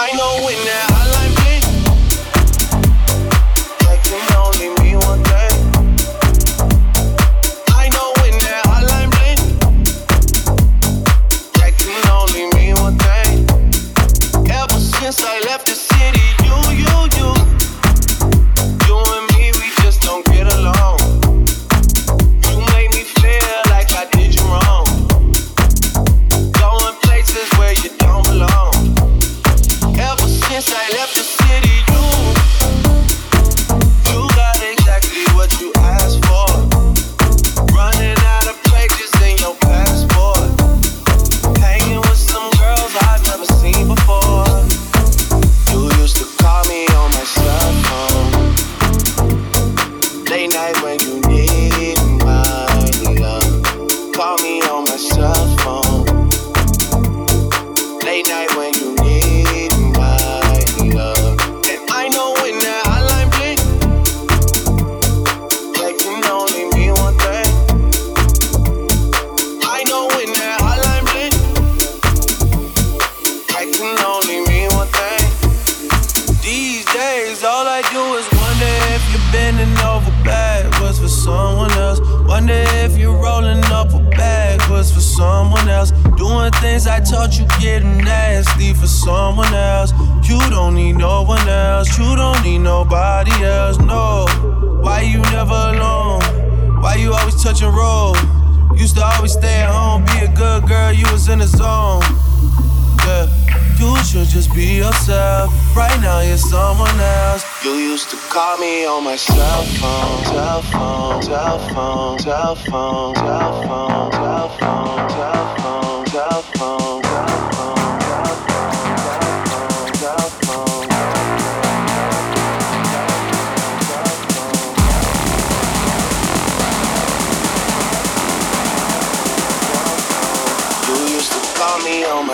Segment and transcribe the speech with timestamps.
[0.00, 0.97] I know it now.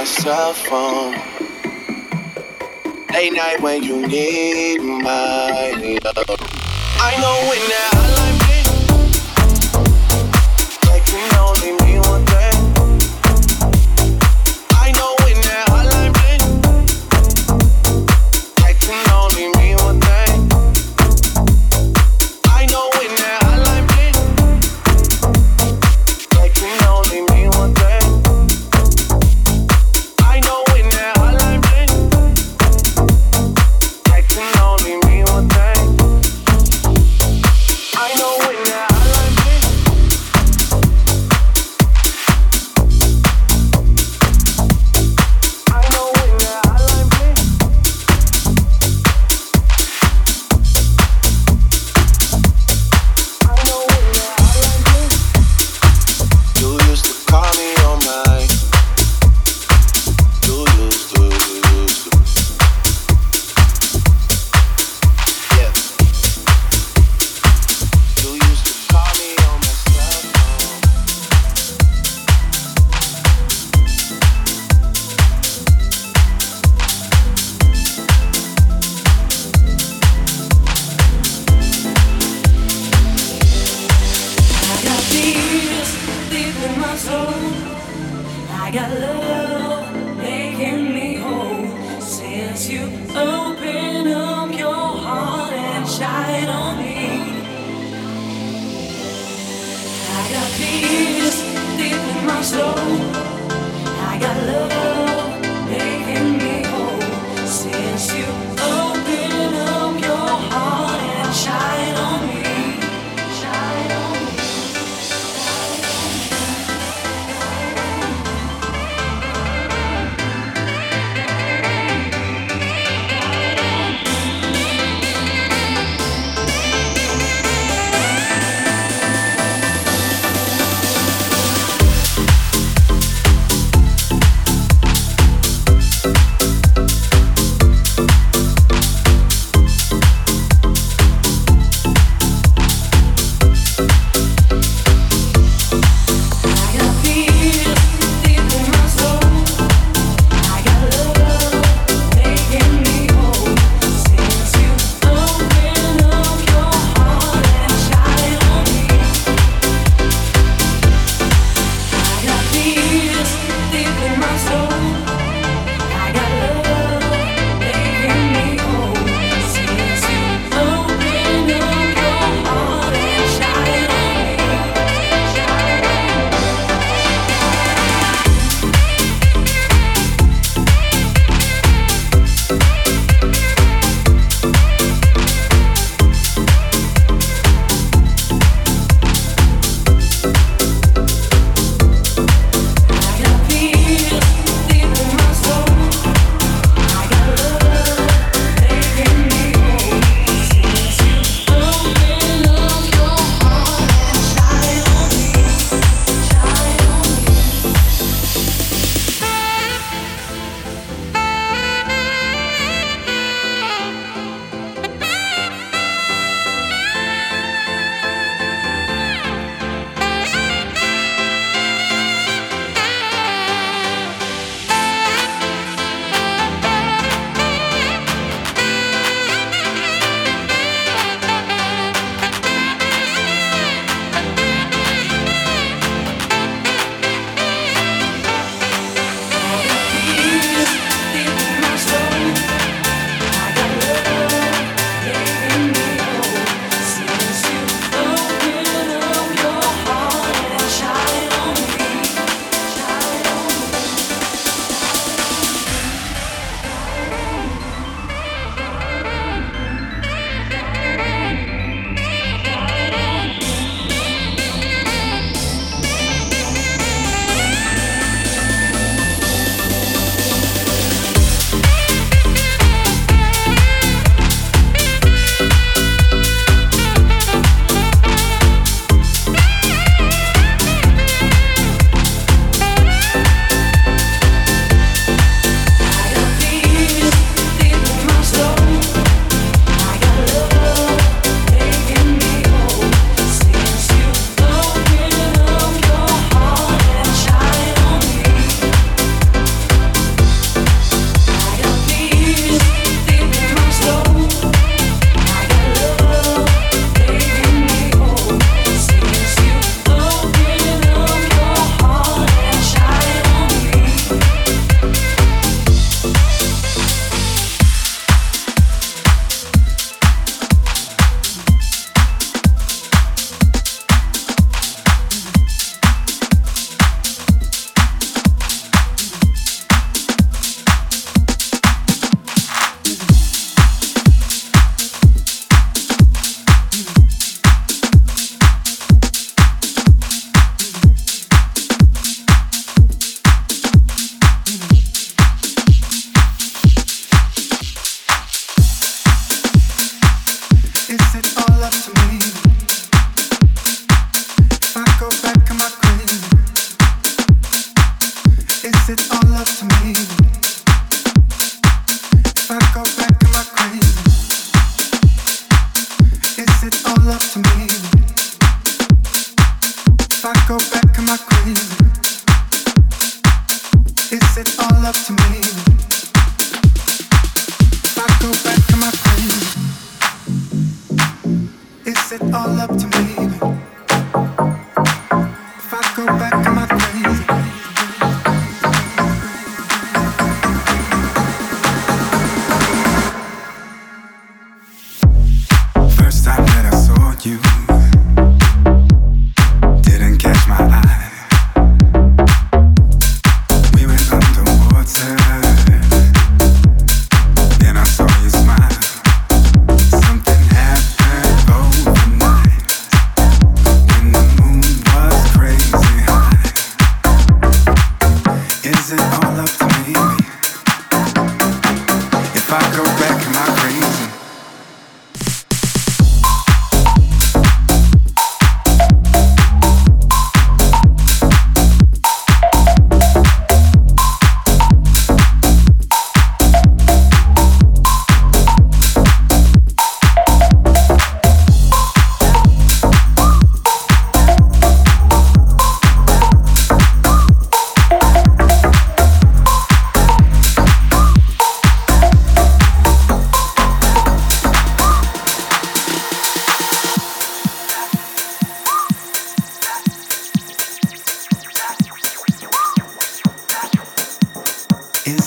[0.04, 1.12] cell phone.
[3.12, 6.37] Late night when you need my love.
[7.00, 8.33] I know when that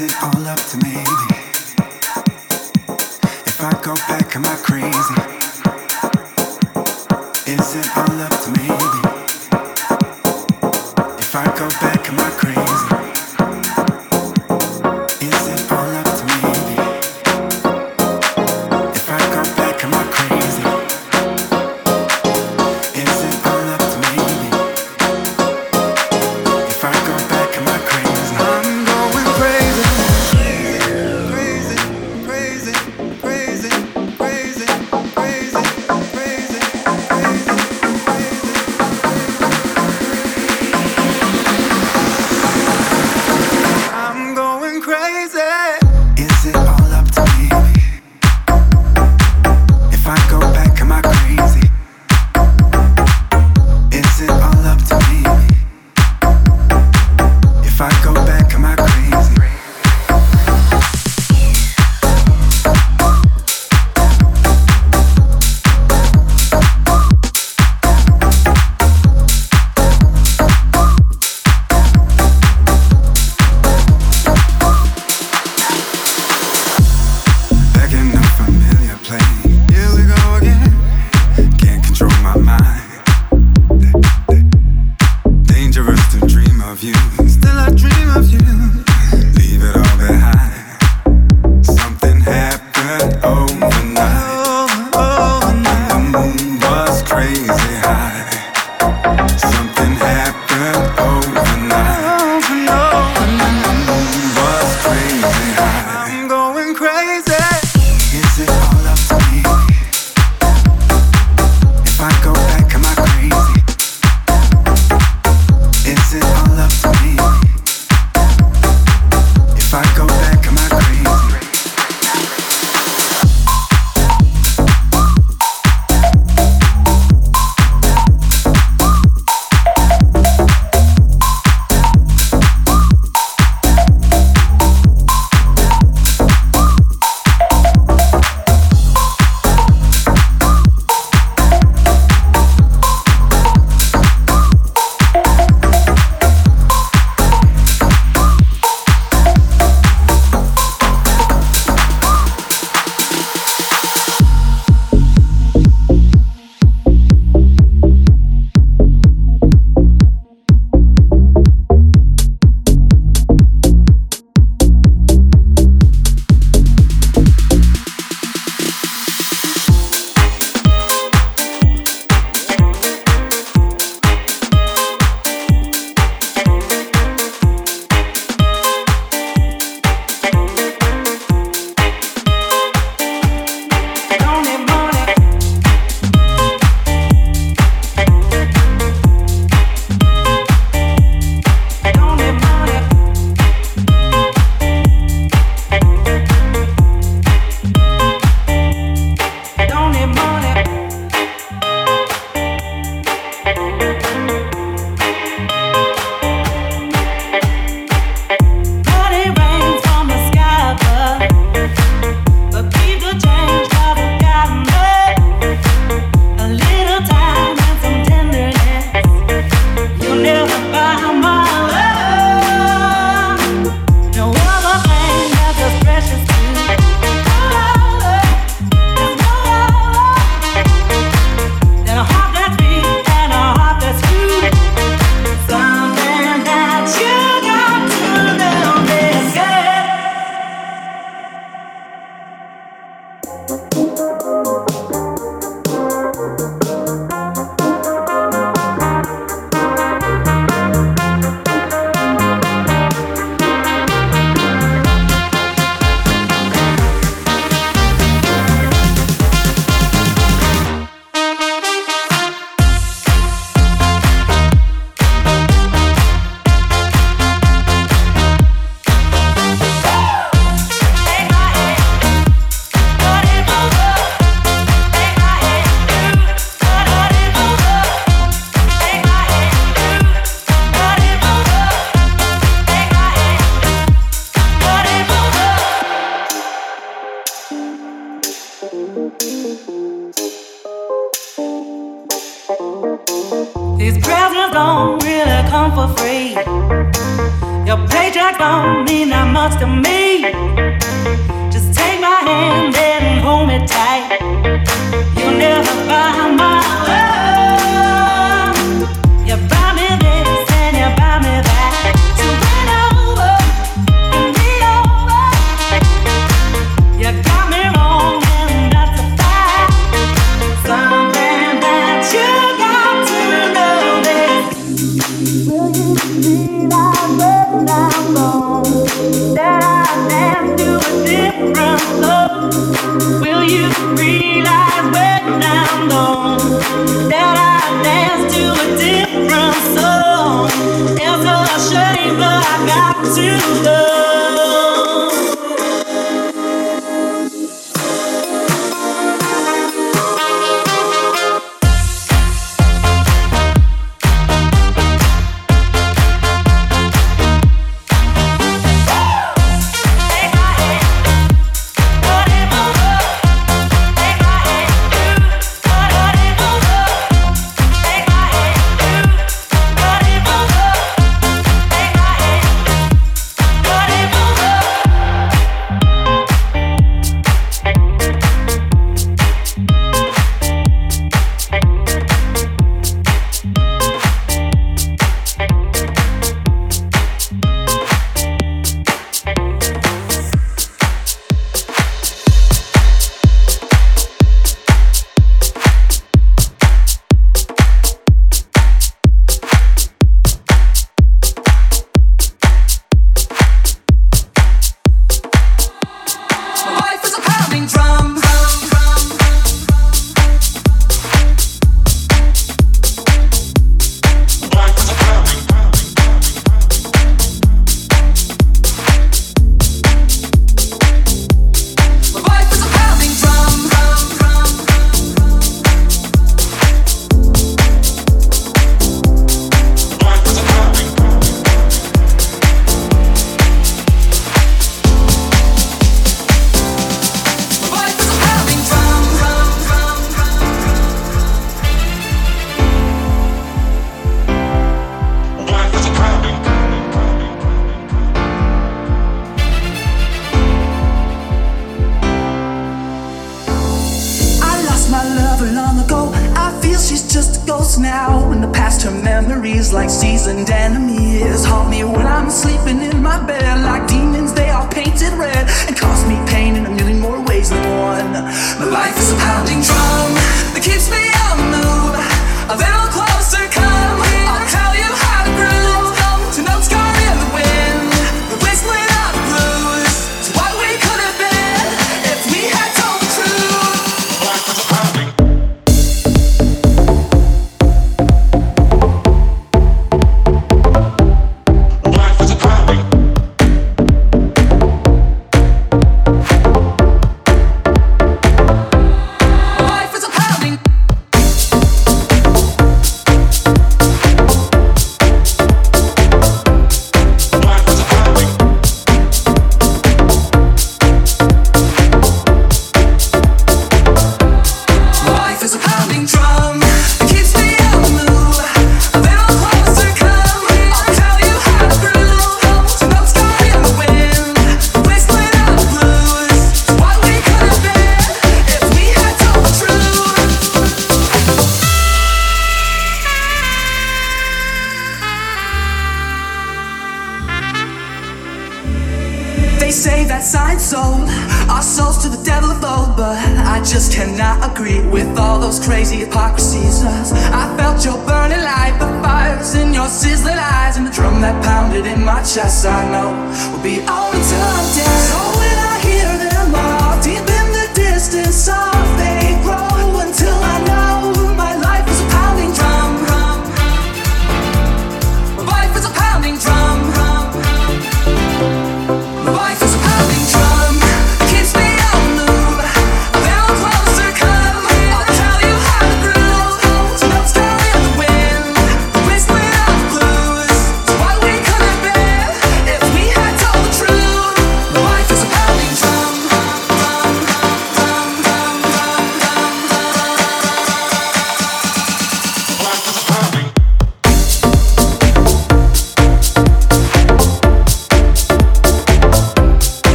[0.00, 0.94] is it all up to me?
[3.46, 5.19] If I go back, am I crazy?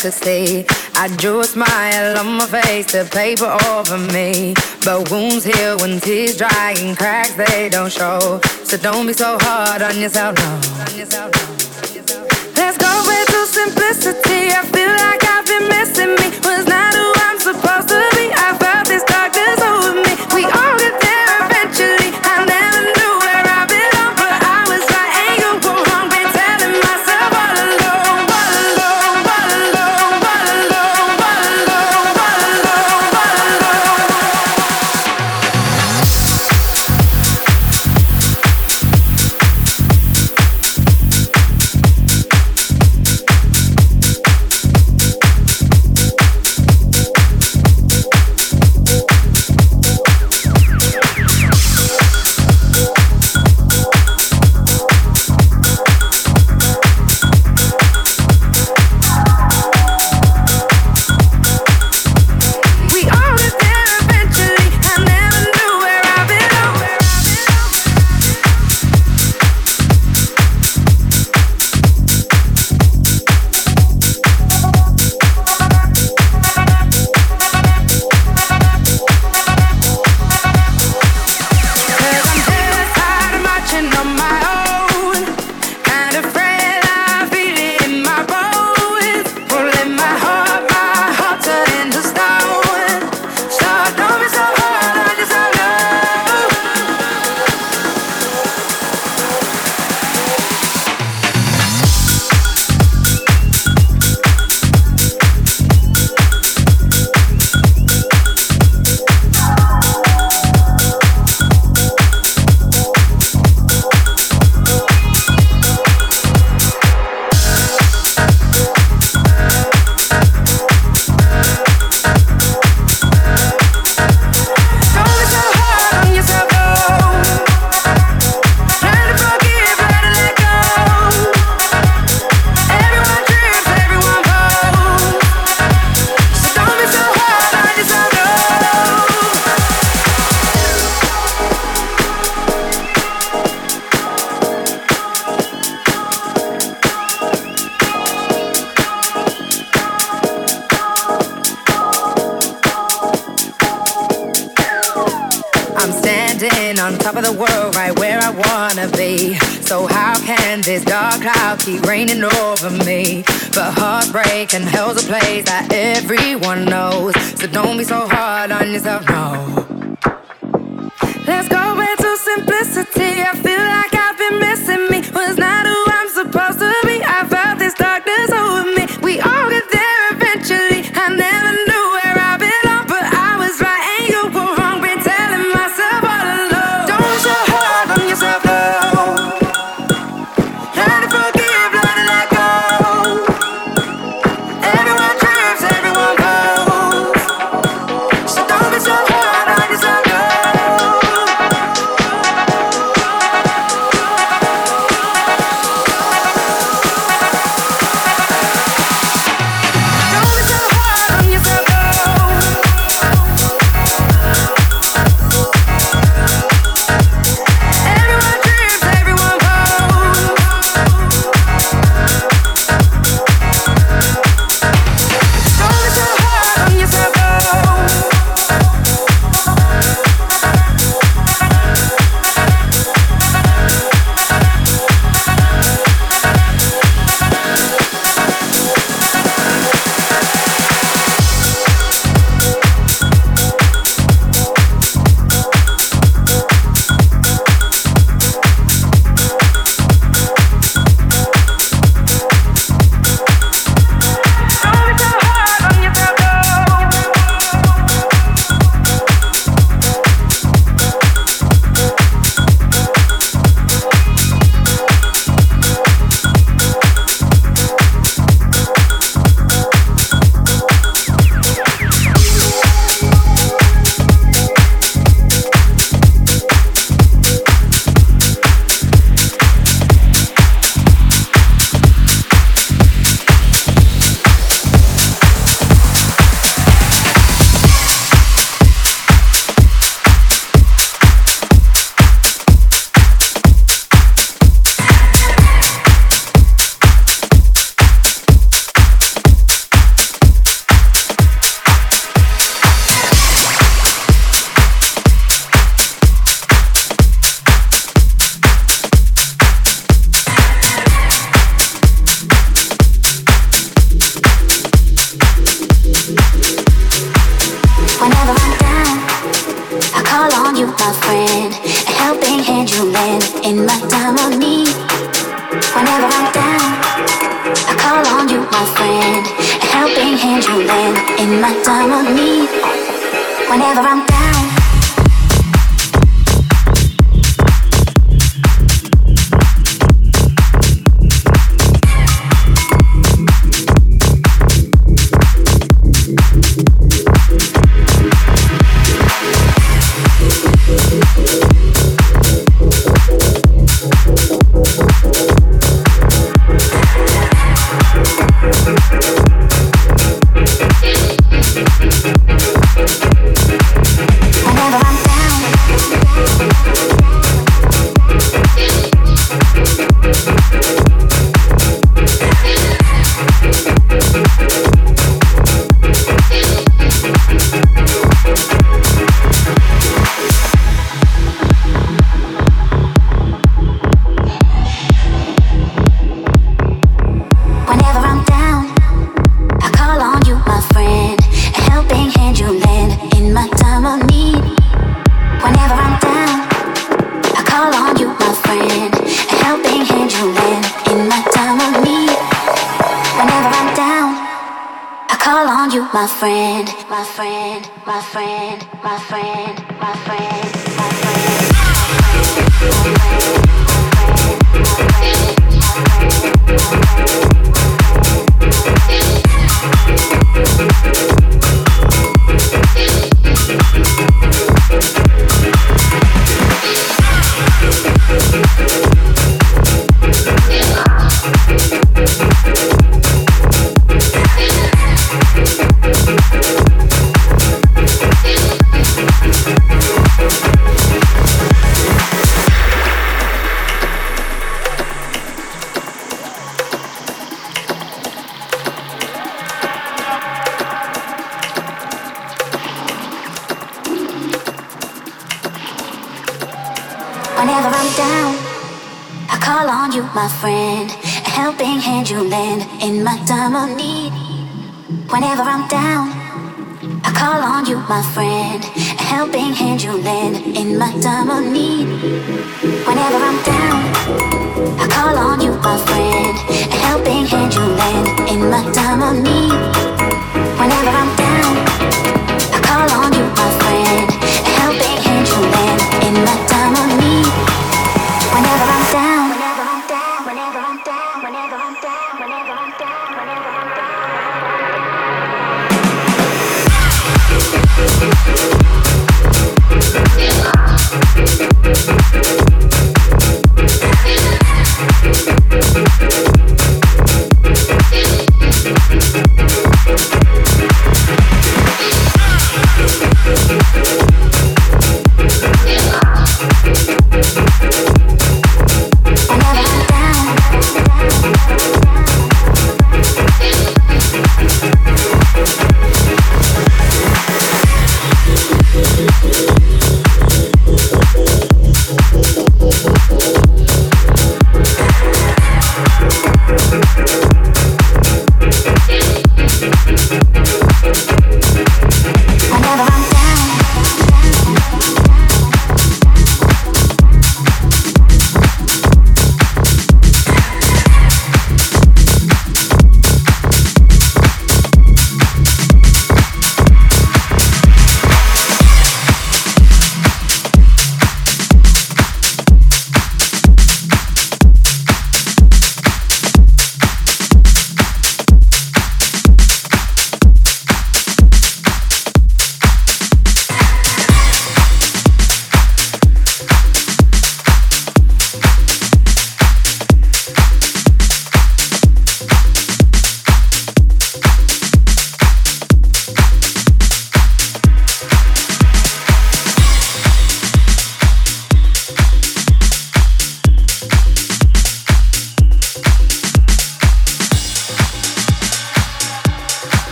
[0.00, 0.64] to see.
[0.94, 4.54] I drew a smile on my face, the paper over me.
[4.82, 8.40] But wounds heal when tears dry and cracks they don't show.
[8.64, 10.60] So don't be so hard on yourself, no.
[12.56, 14.48] Let's go back to simplicity.
[14.56, 16.28] I feel like I've been missing me.
[16.48, 18.09] Was not who I'm supposed to.